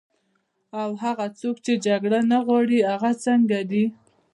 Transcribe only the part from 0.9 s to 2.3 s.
هغه څوک چې جګړه